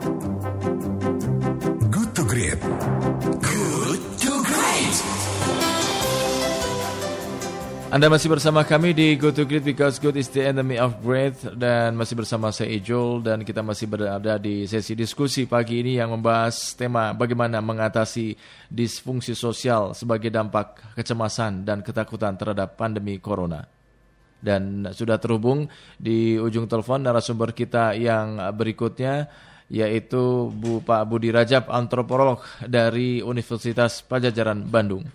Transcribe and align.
Good 0.00 0.16
to 2.16 2.22
Great. 2.24 2.56
Good 3.44 4.00
to 4.24 4.32
Great. 4.40 4.96
Anda 7.92 8.08
masih 8.08 8.32
bersama 8.32 8.64
kami 8.64 8.96
di 8.96 9.20
Go 9.20 9.28
to 9.28 9.44
Great 9.44 9.60
because 9.60 10.00
good 10.00 10.16
is 10.16 10.32
the 10.32 10.40
enemy 10.40 10.80
of 10.80 10.96
great 11.04 11.36
dan 11.52 12.00
masih 12.00 12.16
bersama 12.16 12.48
saya 12.48 12.72
Ijul 12.80 13.20
dan 13.20 13.44
kita 13.44 13.60
masih 13.60 13.92
berada 13.92 14.40
di 14.40 14.64
sesi 14.64 14.96
diskusi 14.96 15.44
pagi 15.44 15.84
ini 15.84 16.00
yang 16.00 16.16
membahas 16.16 16.72
tema 16.80 17.12
bagaimana 17.12 17.60
mengatasi 17.60 18.40
disfungsi 18.72 19.36
sosial 19.36 19.92
sebagai 19.92 20.32
dampak 20.32 20.96
kecemasan 20.96 21.68
dan 21.68 21.84
ketakutan 21.84 22.40
terhadap 22.40 22.72
pandemi 22.72 23.20
corona. 23.20 23.68
Dan 24.40 24.88
sudah 24.96 25.20
terhubung 25.20 25.68
di 26.00 26.40
ujung 26.40 26.64
telepon 26.64 27.04
narasumber 27.04 27.52
kita 27.52 27.92
yang 27.92 28.40
berikutnya 28.56 29.28
yaitu 29.70 30.50
Bu 30.50 30.82
Pak 30.82 31.06
Budi 31.06 31.30
Rajab 31.30 31.70
antropolog 31.70 32.42
dari 32.66 33.22
Universitas 33.22 34.02
Pajajaran 34.02 34.66
Bandung. 34.66 35.06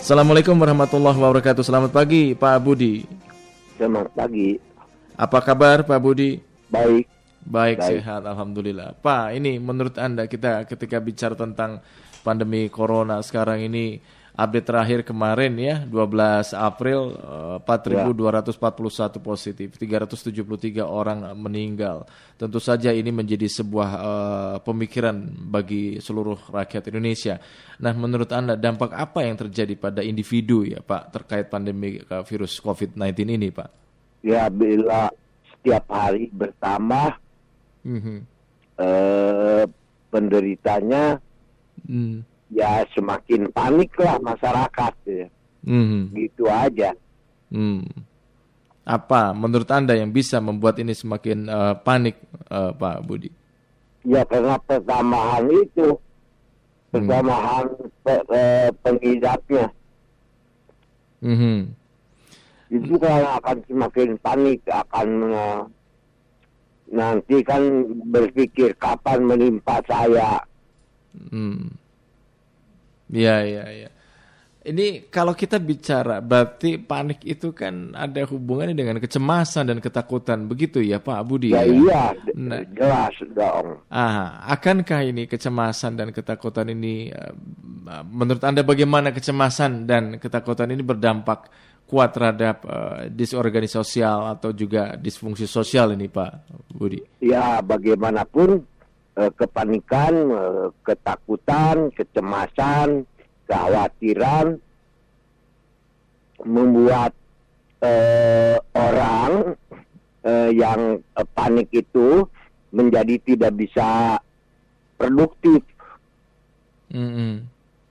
Assalamualaikum 0.00 0.56
warahmatullahi 0.56 1.18
wabarakatuh. 1.18 1.60
Selamat 1.60 1.92
pagi 1.92 2.32
Pak 2.32 2.56
Budi. 2.64 3.04
Selamat 3.76 4.08
pagi. 4.16 4.56
Apa 5.12 5.38
kabar 5.44 5.84
Pak 5.84 6.00
Budi? 6.00 6.40
Baik. 6.72 7.04
Baik, 7.46 7.78
Baik. 7.78 8.02
sehat 8.02 8.26
alhamdulillah. 8.26 8.98
Pak, 8.98 9.38
ini 9.38 9.62
menurut 9.62 9.94
Anda 10.02 10.26
kita 10.26 10.66
ketika 10.66 10.98
bicara 10.98 11.38
tentang 11.38 11.78
pandemi 12.26 12.66
corona 12.66 13.22
sekarang 13.22 13.62
ini 13.62 14.02
update 14.36 14.68
terakhir 14.68 15.00
kemarin 15.00 15.56
ya 15.56 15.80
12 15.82 16.52
April 16.52 17.16
eh, 17.16 17.56
4.241 17.64 19.16
positif, 19.18 19.68
373 19.80 20.84
orang 20.84 21.32
meninggal. 21.34 22.04
Tentu 22.36 22.60
saja 22.60 22.92
ini 22.92 23.08
menjadi 23.08 23.48
sebuah 23.48 23.90
eh, 23.96 24.56
pemikiran 24.60 25.16
bagi 25.48 25.96
seluruh 25.98 26.52
rakyat 26.52 26.92
Indonesia. 26.92 27.40
Nah, 27.80 27.96
menurut 27.96 28.28
Anda 28.28 28.54
dampak 28.60 28.92
apa 28.92 29.24
yang 29.24 29.40
terjadi 29.40 29.72
pada 29.74 30.04
individu 30.04 30.68
ya 30.68 30.84
Pak 30.84 31.16
terkait 31.16 31.48
pandemi 31.48 31.96
eh, 31.98 32.22
virus 32.28 32.60
COVID-19 32.60 33.16
ini 33.32 33.48
Pak? 33.48 33.68
Ya 34.20 34.52
bila 34.52 35.08
setiap 35.48 35.88
hari 35.88 36.28
bertambah 36.30 37.16
Mhm. 37.86 38.16
eh, 38.76 39.64
penderitanya 40.12 41.16
Hmm. 41.86 42.24
Ya 42.56 42.80
semakin 42.96 43.52
panik 43.52 43.92
lah 44.00 44.16
masyarakat 44.24 44.94
ya. 45.04 45.28
Mhm. 45.68 46.16
Gitu 46.16 46.48
aja. 46.48 46.96
Hmm. 47.52 47.84
Apa 48.86 49.36
menurut 49.36 49.68
Anda 49.68 49.98
yang 49.98 50.08
bisa 50.08 50.40
membuat 50.40 50.80
ini 50.80 50.96
semakin 50.96 51.44
eh, 51.46 51.74
panik, 51.84 52.16
eh, 52.48 52.72
Pak 52.72 52.96
Budi? 53.04 53.28
Ya 54.06 54.22
karena 54.24 54.56
pertambahan 54.62 55.50
itu 55.50 55.98
pertambahan 56.88 57.66
pe- 58.00 58.26
eh, 58.30 58.70
pengidapnya 58.80 59.66
Mhm. 61.20 61.74
itu 62.70 62.94
kan 63.02 63.42
akan 63.42 63.56
semakin 63.66 64.14
panik 64.22 64.62
akan 64.70 65.08
eh, 65.26 65.60
nanti 66.86 67.36
kan 67.42 67.62
berpikir 68.06 68.70
kapan 68.78 69.26
menimpa 69.26 69.82
saya 69.90 70.38
Hmm. 71.32 71.72
Ya, 73.10 73.42
ya, 73.46 73.64
ya. 73.70 73.88
Ini 74.66 75.06
kalau 75.14 75.30
kita 75.30 75.62
bicara 75.62 76.18
berarti 76.18 76.74
panik 76.74 77.22
itu 77.22 77.54
kan 77.54 77.94
ada 77.94 78.26
hubungannya 78.26 78.74
dengan 78.74 78.98
kecemasan 78.98 79.70
dan 79.70 79.78
ketakutan, 79.78 80.50
begitu 80.50 80.82
ya 80.82 80.98
Pak 80.98 81.22
Budi? 81.22 81.54
ya 81.54 81.62
iya 81.62 82.10
Nah. 82.34 82.66
jelas 82.74 83.14
dong 83.30 83.86
Ah, 83.88 84.42
akankah 84.50 85.06
ini 85.06 85.30
kecemasan 85.30 85.94
dan 85.94 86.10
ketakutan 86.10 86.66
ini 86.74 87.14
eh, 87.14 87.32
menurut 88.10 88.42
Anda 88.42 88.66
bagaimana 88.66 89.14
kecemasan 89.14 89.86
dan 89.86 90.18
ketakutan 90.18 90.74
ini 90.74 90.82
berdampak 90.82 91.46
kuat 91.86 92.10
terhadap 92.18 92.66
eh, 92.66 93.00
disorganisasi 93.14 94.02
sosial 94.02 94.34
atau 94.34 94.50
juga 94.50 94.98
disfungsi 94.98 95.46
sosial 95.46 95.94
ini 95.94 96.10
Pak 96.10 96.30
Budi? 96.74 96.98
ya 97.22 97.62
bagaimanapun 97.62 98.66
eh, 99.16 99.32
kepanikan, 99.32 100.14
eh, 100.30 100.66
ketakutan, 100.84 101.90
kecemasan, 101.92 103.04
kekhawatiran 103.48 104.60
membuat 106.44 107.12
eh, 107.80 108.56
orang 108.76 109.56
eh, 110.22 110.50
yang 110.52 111.00
eh, 111.00 111.26
panik 111.32 111.68
itu 111.72 112.28
menjadi 112.72 113.16
tidak 113.24 113.56
bisa 113.56 114.20
produktif, 115.00 115.64
Mm-mm. 116.92 117.44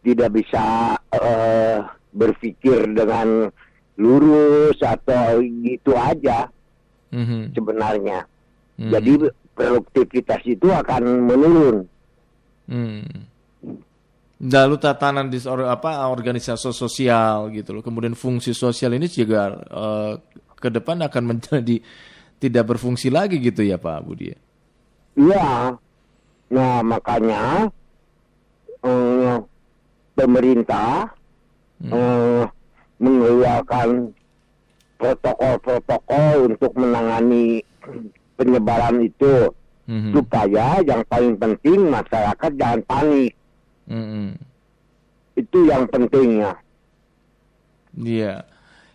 tidak 0.05 0.29
bisa 0.29 0.93
eh, 1.09 1.79
berpikir 2.13 2.85
dengan 2.93 3.49
lurus 3.95 4.75
atau 4.83 5.39
gitu 5.41 5.95
aja 5.95 6.51
Mhm. 7.15 7.55
sebenarnya. 7.55 8.27
Mhm. 8.75 8.91
Jadi 8.91 9.13
produktivitas 9.55 10.43
itu 10.43 10.67
akan 10.67 11.01
menurun. 11.23 11.77
Hmm. 12.67 13.07
Lalu 14.35 14.75
tatanan 14.77 15.31
di 15.31 15.39
apa 15.47 16.11
organisasi 16.11 16.75
sosial 16.75 17.49
gitu 17.55 17.79
loh. 17.79 17.81
Kemudian 17.81 18.13
fungsi 18.19 18.51
sosial 18.51 18.99
ini 18.99 19.07
juga 19.07 19.55
eh, 19.55 20.13
ke 20.59 20.67
depan 20.67 20.99
akan 21.07 21.23
menjadi 21.23 21.79
tidak 22.37 22.75
berfungsi 22.75 23.07
lagi 23.07 23.39
gitu 23.39 23.63
ya 23.63 23.79
Pak 23.79 24.03
Budi. 24.03 24.35
ya? 24.35 24.37
Iya. 25.15 25.49
Nah 26.51 26.75
makanya 26.83 27.71
eh, 28.83 29.35
pemerintah 30.19 31.15
eh, 31.79 32.43
mengeluarkan 32.99 34.11
protokol-protokol 34.99 36.55
untuk 36.55 36.71
menangani 36.75 37.63
penyebaran 38.35 38.99
itu 38.99 39.51
Mhm. 39.85 40.11
supaya 40.13 40.81
yang 40.81 41.01
paling 41.05 41.35
penting 41.35 41.87
masyarakat 41.87 42.51
jangan 42.53 42.81
panik. 42.83 43.33
Mhm. 43.85 44.33
Itu 45.35 45.57
yang 45.63 45.85
pentingnya. 45.85 46.57
Iya. 47.93 48.43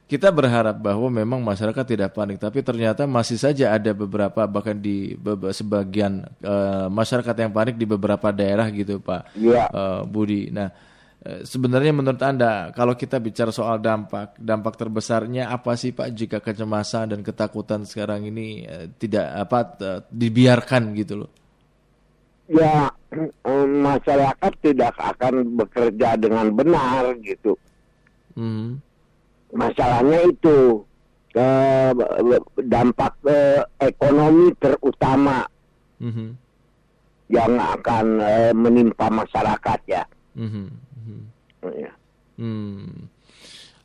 Kita 0.04 0.34
berharap 0.34 0.74
bahwa 0.74 1.06
memang 1.06 1.38
masyarakat 1.38 1.86
tidak 1.86 2.10
panik, 2.10 2.42
tapi 2.42 2.66
ternyata 2.66 3.06
masih 3.06 3.38
saja 3.38 3.70
ada 3.70 3.94
beberapa 3.94 4.42
bahkan 4.42 4.74
di 4.74 5.14
be- 5.14 5.54
sebagian 5.54 6.26
eh, 6.42 6.86
masyarakat 6.90 7.36
yang 7.38 7.54
panik 7.54 7.78
di 7.78 7.86
beberapa 7.86 8.34
daerah 8.34 8.66
gitu, 8.68 8.98
Pak 8.98 9.38
Iya. 9.38 9.70
eh, 9.70 10.00
Budi. 10.02 10.50
Nah, 10.50 10.74
sebenarnya 11.20 11.92
menurut 11.92 12.22
Anda 12.24 12.72
kalau 12.72 12.96
kita 12.96 13.20
bicara 13.20 13.52
soal 13.52 13.76
dampak, 13.84 14.40
dampak 14.40 14.80
terbesarnya 14.80 15.52
apa 15.52 15.76
sih 15.76 15.92
Pak 15.92 16.08
jika 16.16 16.38
kecemasan 16.40 17.12
dan 17.12 17.20
ketakutan 17.20 17.84
sekarang 17.84 18.24
ini 18.24 18.64
eh, 18.64 18.88
tidak 18.96 19.28
apa 19.36 19.58
eh, 19.84 20.00
dibiarkan 20.08 20.96
gitu 20.96 21.20
loh? 21.24 21.30
Ya 22.48 22.88
eh, 23.12 23.66
masyarakat 23.68 24.52
tidak 24.64 24.96
akan 24.96 25.60
bekerja 25.60 26.16
dengan 26.16 26.48
benar 26.56 27.12
gitu. 27.20 27.56
Mhm. 28.30 28.80
masalahnya 29.50 30.22
itu 30.24 30.86
eh, 31.34 31.90
dampak 32.64 33.12
eh, 33.26 33.60
ekonomi 33.76 34.54
terutama 34.56 35.44
Mhm. 36.00 36.32
yang 37.28 37.52
akan 37.60 38.06
eh, 38.24 38.52
menimpa 38.56 39.10
masyarakat 39.12 39.80
ya. 39.84 40.02
Mhm. 40.38 40.89
Mhm. 41.10 41.74
Ya. 41.76 41.92
Hmm. 42.40 43.10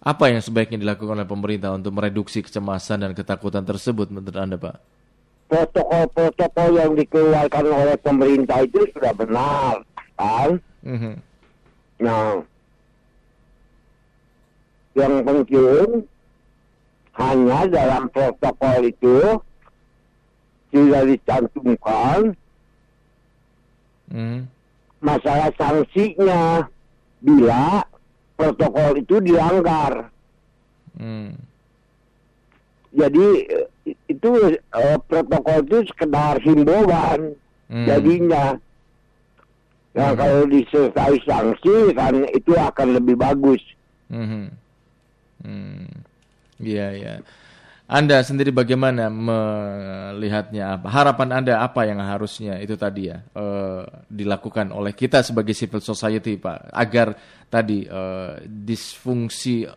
Apa 0.06 0.30
yang 0.30 0.40
sebaiknya 0.40 0.78
dilakukan 0.78 1.18
oleh 1.18 1.28
pemerintah 1.28 1.74
untuk 1.74 1.98
mereduksi 1.98 2.46
kecemasan 2.46 3.02
dan 3.04 3.12
ketakutan 3.18 3.66
tersebut 3.66 4.14
menurut 4.14 4.38
Anda, 4.38 4.56
Pak? 4.56 4.78
Protokol-protokol 5.50 6.70
yang 6.78 6.92
dikeluarkan 6.94 7.66
oleh 7.66 7.98
pemerintah 7.98 8.62
itu 8.62 8.86
sudah 8.94 9.14
benar, 9.18 9.82
kan? 10.14 10.62
Mhm. 10.86 11.14
Nah, 12.06 12.44
yang 14.94 15.14
penting 15.26 16.06
hanya 17.16 17.60
dalam 17.68 18.04
protokol 18.12 18.80
itu 18.86 19.18
tidak 20.70 21.04
dicantumkan 21.08 22.36
Mhm. 24.12 24.40
masalah 25.00 25.50
sanksinya 25.56 26.68
bila 27.26 27.82
protokol 28.38 29.02
itu 29.02 29.18
dilanggar. 29.18 30.14
Hmm. 30.96 31.34
Jadi 32.96 33.28
eh, 33.50 33.68
itu 34.08 34.30
eh, 34.54 34.98
protokol 35.10 35.66
itu 35.66 35.78
sekedar 35.90 36.38
himbauan 36.46 37.34
Hmm. 37.66 37.90
jadinya. 37.90 38.54
Nah 39.98 40.14
Hmm. 40.14 40.20
kalau 40.22 40.42
disertai 40.46 41.18
sanksi 41.26 41.98
kan 41.98 42.14
itu 42.30 42.54
akan 42.54 43.02
lebih 43.02 43.18
bagus. 43.18 43.64
Mhm. 44.14 44.54
Hmm. 45.42 45.90
Iya, 46.62 46.88
iya. 46.94 47.14
Anda 47.86 48.26
sendiri 48.26 48.50
bagaimana 48.50 49.14
melihatnya? 49.14 50.82
Apa 50.82 50.90
harapan 50.90 51.30
Anda 51.38 51.62
apa 51.62 51.86
yang 51.86 52.02
harusnya 52.02 52.58
itu 52.58 52.74
tadi 52.74 53.14
ya 53.14 53.22
eh, 53.22 53.86
dilakukan 54.10 54.74
oleh 54.74 54.90
kita 54.98 55.22
sebagai 55.22 55.54
civil 55.54 55.86
society, 55.86 56.42
Pak, 56.42 56.74
agar 56.74 57.14
tadi 57.46 57.86
eh, 57.86 58.42
disfungsi 58.42 59.70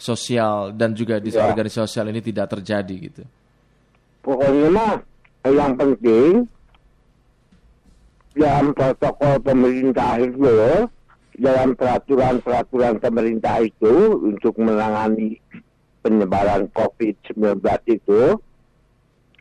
sosial 0.00 0.72
dan 0.72 0.96
juga 0.96 1.20
disorganisasi 1.20 1.76
Ya. 1.76 1.84
sosial 1.84 2.08
ini 2.08 2.24
tidak 2.24 2.56
terjadi 2.56 2.94
gitu. 3.12 3.22
Pokoknya 4.24 4.68
mah 4.72 4.92
yang 5.44 5.76
penting 5.76 6.48
dalam 8.32 8.72
protokol 8.72 9.36
pemerintah 9.44 10.16
itu, 10.24 10.88
dalam 11.36 11.76
peraturan-peraturan 11.76 12.96
pemerintah 12.96 13.60
itu 13.60 14.24
untuk 14.24 14.56
menangani 14.56 15.36
penyebaran 16.00 16.68
COVID-19 16.72 17.60
itu 17.88 18.22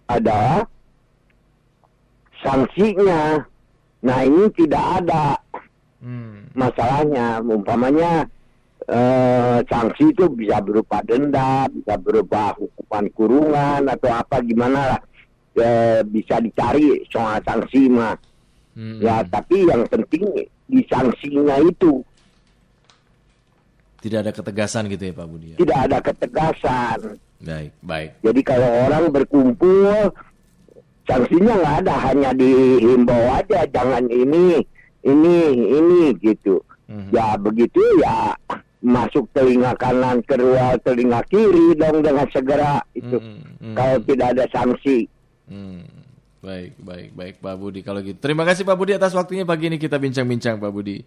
ada 0.10 0.66
sanksinya. 2.44 3.44
Nah 4.00 4.20
ini 4.24 4.48
tidak 4.56 5.04
ada 5.04 5.36
Hmm. 6.00 6.48
masalahnya. 6.56 7.44
Umpamanya 7.44 8.24
eh, 8.90 9.60
sanksi 9.70 10.16
itu 10.16 10.26
bisa 10.34 10.58
berupa 10.64 11.04
denda, 11.06 11.68
bisa 11.70 11.94
berupa 12.00 12.56
hukuman 12.58 13.06
kurungan 13.14 13.82
atau 13.86 14.10
apa 14.10 14.40
gimana 14.42 14.96
lah. 14.96 15.02
Eh, 15.60 16.02
bisa 16.08 16.40
dicari 16.40 17.04
soal 17.12 17.44
sanksi 17.44 17.92
mah. 17.92 18.16
Hmm. 18.74 19.04
Ya 19.04 19.22
tapi 19.28 19.68
yang 19.68 19.84
penting 19.92 20.24
di 20.66 20.82
sanksinya 20.88 21.60
itu 21.60 22.00
Tidak 24.00 24.20
ada 24.24 24.32
ketegasan 24.32 24.88
gitu 24.88 25.04
ya 25.12 25.14
Pak 25.14 25.28
Budi. 25.28 25.48
ya? 25.54 25.58
tidak 25.60 25.80
ada 25.90 25.98
ketegasan. 26.00 27.00
Baik, 27.40 27.72
baik. 27.84 28.10
Jadi 28.24 28.42
kalau 28.44 28.70
orang 28.88 29.04
berkumpul 29.12 30.12
sanksinya 31.08 31.54
nggak 31.60 31.76
ada, 31.84 31.96
hanya 32.12 32.32
dihimbau 32.36 33.24
aja 33.36 33.68
jangan 33.72 34.08
ini, 34.08 34.60
ini, 35.04 35.38
ini 35.68 36.02
gitu. 36.20 36.64
Mhm. 36.88 37.12
Ya 37.12 37.36
begitu 37.36 37.80
ya 38.02 38.34
masuk 38.80 39.28
telinga 39.36 39.76
kanan 39.76 40.24
keluar 40.24 40.80
telinga 40.80 41.20
kiri 41.28 41.76
dong 41.76 42.00
dengan 42.00 42.28
segera 42.32 42.80
itu. 42.96 43.20
Mhm, 43.20 43.40
mhm. 43.60 43.76
Kalau 43.76 43.98
tidak 44.08 44.28
ada 44.36 44.46
sanksi. 44.52 45.08
Hmm. 45.50 45.84
Baik, 46.40 46.80
baik, 46.80 47.10
baik 47.12 47.36
Pak 47.44 47.56
Budi 47.60 47.84
kalau 47.84 48.00
gitu. 48.00 48.16
Terima 48.16 48.48
kasih 48.48 48.64
Pak 48.64 48.78
Budi 48.80 48.96
atas 48.96 49.12
waktunya 49.12 49.44
pagi 49.44 49.68
ini 49.68 49.76
kita 49.76 50.00
bincang-bincang 50.00 50.56
Pak 50.56 50.72
Budi. 50.72 51.04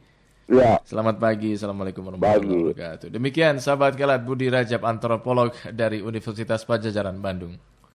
Ya, 0.52 0.76
Selamat 0.84 1.16
pagi, 1.16 1.56
Assalamualaikum 1.56 2.04
warahmatullahi 2.12 2.76
wabarakatuh. 2.76 3.08
Demikian 3.08 3.56
sahabat 3.56 3.96
kelat 3.96 4.20
Budi 4.20 4.52
Rajab, 4.52 4.84
antropolog 4.84 5.56
dari 5.72 6.04
Universitas 6.04 6.68
Pajajaran 6.68 7.16
Bandung. 7.24 7.56